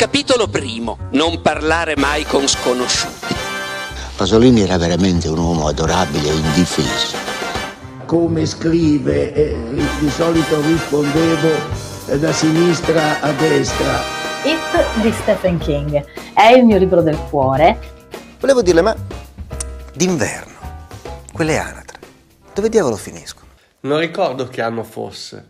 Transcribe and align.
Capitolo 0.00 0.48
primo. 0.48 0.96
Non 1.10 1.42
parlare 1.42 1.94
mai 1.94 2.24
con 2.24 2.48
sconosciuti. 2.48 3.34
Pasolini 4.16 4.62
era 4.62 4.78
veramente 4.78 5.28
un 5.28 5.36
uomo 5.36 5.66
adorabile 5.66 6.30
e 6.30 6.36
indifeso. 6.36 7.18
Come 8.06 8.46
scrive, 8.46 9.34
eh, 9.34 9.54
di 9.98 10.08
solito 10.08 10.58
rispondevo 10.62 11.48
eh, 12.06 12.18
da 12.18 12.32
sinistra 12.32 13.20
a 13.20 13.30
destra. 13.32 14.00
It 14.44 15.02
di 15.02 15.12
Stephen 15.12 15.58
King 15.58 16.02
è 16.32 16.46
il 16.46 16.64
mio 16.64 16.78
libro 16.78 17.02
del 17.02 17.18
cuore. 17.28 17.78
Volevo 18.40 18.62
dirle, 18.62 18.80
ma 18.80 18.96
d'inverno, 19.92 20.56
quelle 21.30 21.58
anatre, 21.58 21.98
dove 22.54 22.70
diavolo 22.70 22.96
finiscono? 22.96 23.48
Non 23.80 23.98
ricordo 23.98 24.48
che 24.48 24.62
anno 24.62 24.82
fosse, 24.82 25.46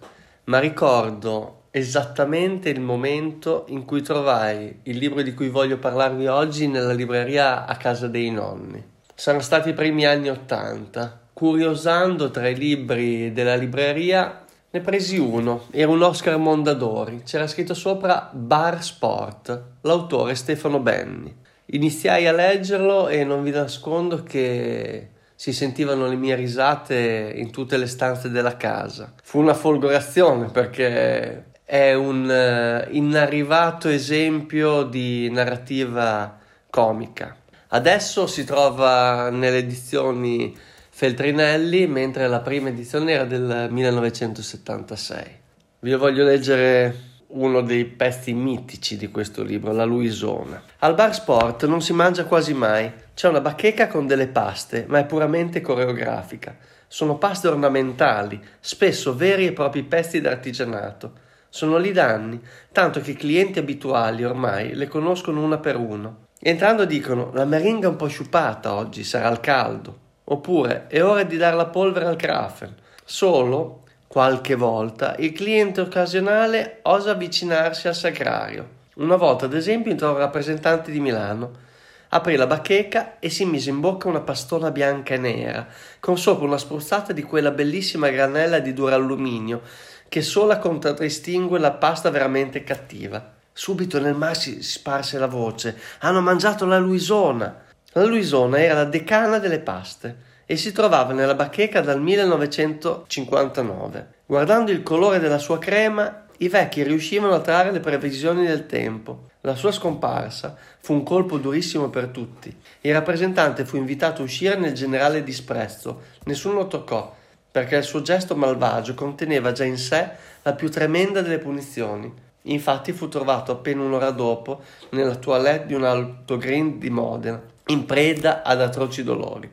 ma 0.46 0.58
ricordo 0.58 1.59
esattamente 1.70 2.68
il 2.68 2.80
momento 2.80 3.64
in 3.68 3.84
cui 3.84 4.02
trovai 4.02 4.80
il 4.84 4.98
libro 4.98 5.22
di 5.22 5.34
cui 5.34 5.48
voglio 5.48 5.78
parlarvi 5.78 6.26
oggi 6.26 6.66
nella 6.66 6.92
libreria 6.92 7.66
a 7.66 7.76
casa 7.76 8.08
dei 8.08 8.30
nonni. 8.30 8.84
Saranno 9.14 9.42
stati 9.42 9.70
i 9.70 9.74
primi 9.74 10.04
anni 10.04 10.28
Ottanta. 10.28 11.18
Curiosando 11.32 12.30
tra 12.30 12.48
i 12.48 12.56
libri 12.56 13.32
della 13.32 13.54
libreria 13.54 14.44
ne 14.72 14.80
presi 14.80 15.18
uno, 15.18 15.66
era 15.70 15.90
un 15.90 16.02
Oscar 16.02 16.36
Mondadori, 16.36 17.22
c'era 17.24 17.46
scritto 17.46 17.74
sopra 17.74 18.30
Bar 18.32 18.82
Sport, 18.82 19.62
l'autore 19.80 20.34
Stefano 20.34 20.80
Benni. 20.80 21.34
Iniziai 21.72 22.26
a 22.26 22.32
leggerlo 22.32 23.08
e 23.08 23.24
non 23.24 23.42
vi 23.42 23.50
nascondo 23.50 24.22
che 24.22 25.08
si 25.34 25.52
sentivano 25.52 26.06
le 26.06 26.16
mie 26.16 26.34
risate 26.34 27.32
in 27.34 27.50
tutte 27.50 27.78
le 27.78 27.86
stanze 27.86 28.30
della 28.30 28.56
casa. 28.56 29.14
Fu 29.22 29.40
una 29.40 29.54
folgorazione 29.54 30.50
perché 30.50 31.49
è 31.70 31.94
un 31.94 32.28
uh, 32.28 32.92
inarrivato 32.92 33.88
esempio 33.88 34.82
di 34.82 35.30
narrativa 35.30 36.36
comica. 36.68 37.36
Adesso 37.68 38.26
si 38.26 38.44
trova 38.44 39.30
nelle 39.30 39.58
edizioni 39.58 40.58
Feltrinelli, 40.88 41.86
mentre 41.86 42.26
la 42.26 42.40
prima 42.40 42.70
edizione 42.70 43.12
era 43.12 43.24
del 43.24 43.68
1976. 43.70 45.38
Vi 45.78 45.94
voglio 45.94 46.24
leggere 46.24 47.08
uno 47.28 47.60
dei 47.60 47.84
pezzi 47.84 48.32
mitici 48.32 48.96
di 48.96 49.08
questo 49.12 49.44
libro, 49.44 49.70
La 49.70 49.84
Luisona. 49.84 50.60
Al 50.80 50.94
bar 50.94 51.14
sport 51.14 51.66
non 51.66 51.80
si 51.80 51.92
mangia 51.92 52.24
quasi 52.24 52.52
mai, 52.52 52.92
c'è 53.14 53.28
una 53.28 53.40
bacheca 53.40 53.86
con 53.86 54.08
delle 54.08 54.26
paste, 54.26 54.86
ma 54.88 54.98
è 54.98 55.06
puramente 55.06 55.60
coreografica. 55.60 56.56
Sono 56.88 57.16
paste 57.16 57.46
ornamentali, 57.46 58.42
spesso 58.58 59.14
veri 59.14 59.46
e 59.46 59.52
propri 59.52 59.84
pezzi 59.84 60.20
d'artigianato. 60.20 61.28
Sono 61.52 61.78
lì 61.78 61.90
da 61.90 62.04
anni, 62.06 62.40
tanto 62.70 63.00
che 63.00 63.10
i 63.10 63.16
clienti 63.16 63.58
abituali 63.58 64.24
ormai 64.24 64.72
le 64.74 64.86
conoscono 64.86 65.42
una 65.42 65.58
per 65.58 65.76
uno. 65.76 66.28
Entrando 66.38 66.84
dicono: 66.84 67.32
La 67.34 67.44
meringa 67.44 67.88
è 67.88 67.90
un 67.90 67.96
po' 67.96 68.06
sciupata 68.06 68.72
oggi, 68.72 69.02
sarà 69.02 69.26
al 69.26 69.40
caldo. 69.40 69.98
Oppure 70.24 70.86
è 70.86 71.02
ora 71.02 71.24
di 71.24 71.36
dare 71.36 71.56
la 71.56 71.66
polvere 71.66 72.06
al 72.06 72.14
Krafen. 72.14 72.72
Solo, 73.04 73.82
qualche 74.06 74.54
volta, 74.54 75.16
il 75.18 75.32
cliente 75.32 75.80
occasionale 75.80 76.78
osa 76.82 77.10
avvicinarsi 77.10 77.88
al 77.88 77.96
sagrario. 77.96 78.78
Una 78.94 79.16
volta, 79.16 79.46
ad 79.46 79.54
esempio, 79.54 79.90
entrò 79.90 80.12
un 80.12 80.18
rappresentante 80.18 80.92
di 80.92 81.00
Milano. 81.00 81.68
Aprì 82.12 82.36
la 82.36 82.46
bacheca 82.46 83.18
e 83.18 83.28
si 83.28 83.44
mise 83.44 83.70
in 83.70 83.80
bocca 83.80 84.08
una 84.08 84.20
pastona 84.20 84.70
bianca 84.70 85.14
e 85.14 85.18
nera, 85.18 85.66
con 86.00 86.16
sopra 86.18 86.44
una 86.44 86.58
spruzzata 86.58 87.12
di 87.12 87.22
quella 87.22 87.50
bellissima 87.50 88.08
granella 88.08 88.58
di 88.58 88.72
duralluminio 88.72 89.62
che 90.10 90.20
sola 90.22 90.58
contraddistingue 90.58 91.60
la 91.60 91.70
pasta 91.70 92.10
veramente 92.10 92.64
cattiva. 92.64 93.34
Subito 93.52 94.00
nel 94.00 94.16
mar 94.16 94.36
si 94.36 94.60
sparse 94.60 95.20
la 95.20 95.28
voce: 95.28 95.78
Hanno 96.00 96.20
mangiato 96.20 96.66
la 96.66 96.78
Luisona! 96.78 97.62
La 97.92 98.04
Luisona 98.04 98.58
era 98.58 98.74
la 98.74 98.86
decana 98.86 99.38
delle 99.38 99.60
paste 99.60 100.16
e 100.46 100.56
si 100.56 100.72
trovava 100.72 101.12
nella 101.12 101.36
bacheca 101.36 101.80
dal 101.80 102.02
1959. 102.02 104.08
Guardando 104.26 104.72
il 104.72 104.82
colore 104.82 105.20
della 105.20 105.38
sua 105.38 105.60
crema, 105.60 106.24
i 106.38 106.48
vecchi 106.48 106.82
riuscivano 106.82 107.34
a 107.34 107.40
trarre 107.40 107.70
le 107.70 107.78
previsioni 107.78 108.44
del 108.44 108.66
tempo. 108.66 109.28
La 109.42 109.54
sua 109.54 109.70
scomparsa 109.70 110.56
fu 110.80 110.92
un 110.92 111.04
colpo 111.04 111.38
durissimo 111.38 111.88
per 111.88 112.08
tutti. 112.08 112.52
Il 112.80 112.92
rappresentante 112.92 113.64
fu 113.64 113.76
invitato 113.76 114.22
a 114.22 114.24
uscire 114.24 114.56
nel 114.56 114.72
generale 114.72 115.22
disprezzo. 115.22 116.00
Nessuno 116.24 116.66
toccò 116.66 117.18
perché 117.50 117.76
il 117.76 117.84
suo 117.84 118.02
gesto 118.02 118.36
malvagio 118.36 118.94
conteneva 118.94 119.52
già 119.52 119.64
in 119.64 119.78
sé 119.78 120.10
la 120.42 120.52
più 120.54 120.70
tremenda 120.70 121.20
delle 121.20 121.38
punizioni. 121.38 122.12
Infatti 122.44 122.92
fu 122.92 123.08
trovato 123.08 123.52
appena 123.52 123.82
un'ora 123.82 124.10
dopo 124.10 124.62
nella 124.90 125.16
toilette 125.16 125.66
di 125.66 125.74
un 125.74 125.84
autogrill 125.84 126.78
di 126.78 126.90
Modena, 126.90 127.40
in 127.66 127.84
preda 127.84 128.42
ad 128.42 128.60
atroci 128.60 129.02
dolori. 129.02 129.50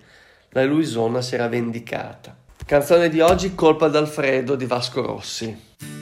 La 0.50 0.64
Luisona 0.64 1.22
si 1.22 1.36
era 1.36 1.48
vendicata. 1.48 2.36
Canzone 2.66 3.10
di 3.10 3.20
oggi 3.20 3.56
Colpa 3.56 3.88
d'Alfredo 3.88 4.56
di 4.56 4.66
Vasco 4.66 5.02
Rossi. 5.02 5.97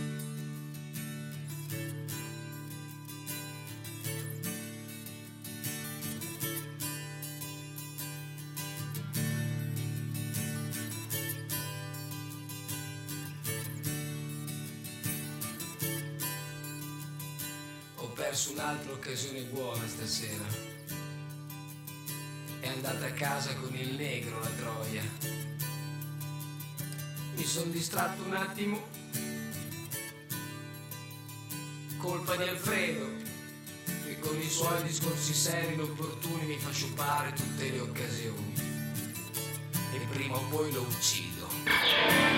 Perso 18.36 18.52
un'altra 18.52 18.92
occasione 18.92 19.44
buona 19.44 19.88
stasera. 19.88 20.44
È 22.60 22.68
andata 22.68 23.06
a 23.06 23.12
casa 23.12 23.56
con 23.56 23.74
il 23.74 23.96
negro 23.96 24.38
la 24.42 24.50
troia. 24.50 25.04
Mi 27.36 27.46
sono 27.46 27.72
distratto 27.72 28.24
un 28.24 28.34
attimo. 28.34 28.84
Colpa 31.98 32.36
di 32.36 32.44
Alfredo, 32.44 33.10
che 34.06 34.20
con 34.20 34.38
i 34.38 34.50
suoi 34.50 34.84
discorsi 34.84 35.34
seri 35.34 35.76
e 35.76 35.82
opportuni 35.82 36.46
mi 36.46 36.60
fa 36.60 36.74
sciupare 36.74 37.32
tutte 37.32 37.70
le 37.70 37.80
occasioni. 37.80 38.54
E 39.94 40.00
prima 40.12 40.36
o 40.36 40.44
poi 40.50 40.74
lo 40.74 40.82
uccido. 40.82 42.35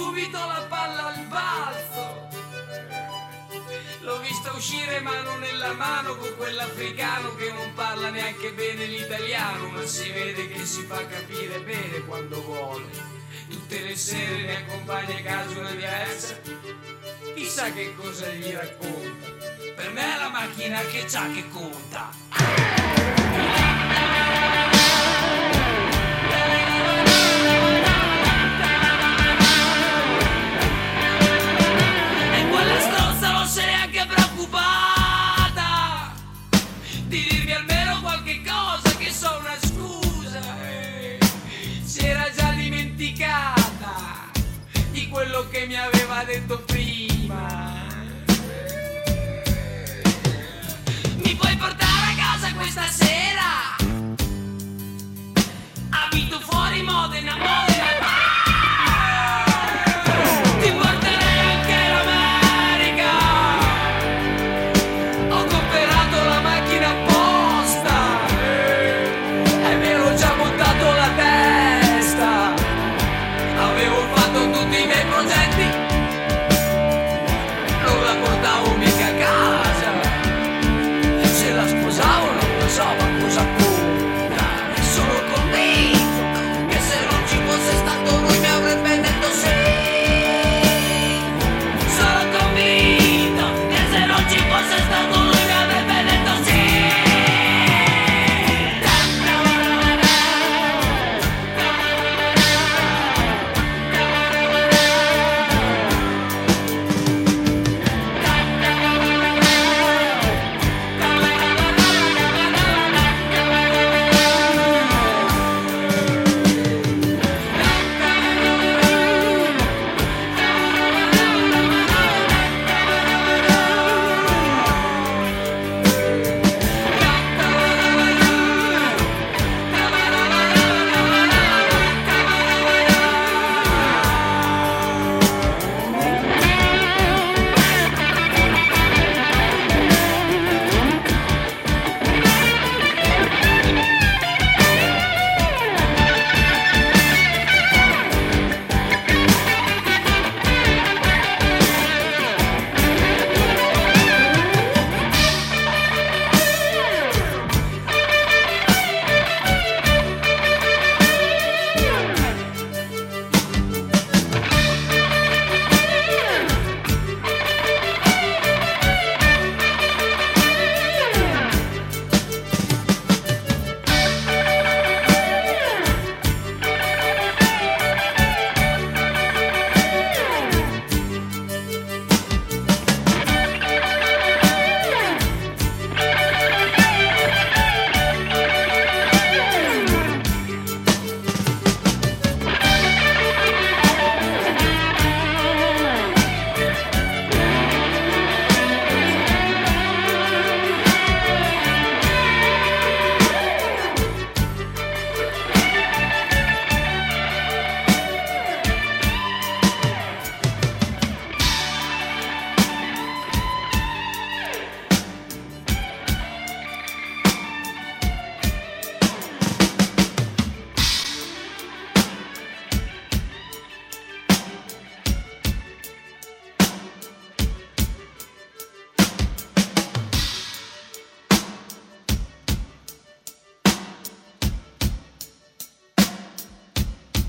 Subito 0.00 0.38
la 0.38 0.64
palla 0.66 1.06
al 1.08 1.26
balzo. 1.26 2.28
L'ho 4.00 4.18
vista 4.20 4.50
uscire 4.52 5.00
mano 5.00 5.36
nella 5.36 5.74
mano 5.74 6.16
con 6.16 6.34
quell'africano 6.38 7.34
che 7.34 7.52
non 7.52 7.74
parla 7.74 8.08
neanche 8.08 8.50
bene 8.52 8.86
l'italiano, 8.86 9.68
ma 9.68 9.84
si 9.84 10.10
vede 10.10 10.48
che 10.48 10.64
si 10.64 10.84
fa 10.84 11.06
capire 11.06 11.60
bene 11.60 11.98
quando 12.06 12.42
vuole. 12.42 12.88
Tutte 13.50 13.80
le 13.80 13.94
sere 13.94 14.42
mi 14.44 14.54
accompagna 14.54 15.16
a 15.18 15.22
casa 15.22 15.58
una 15.58 15.72
diversa, 15.72 16.40
chissà 17.34 17.70
che 17.70 17.94
cosa 17.94 18.26
gli 18.28 18.52
racconta. 18.52 19.28
Per 19.76 19.90
me 19.92 20.14
è 20.14 20.18
la 20.18 20.28
macchina 20.30 20.80
che 20.80 21.04
c'ha 21.06 21.30
che 21.30 21.46
conta. 21.50 23.29
Quello 45.10 45.48
che 45.50 45.66
mi 45.66 45.76
aveva 45.76 46.24
detto 46.24 46.58
prima 46.60 46.99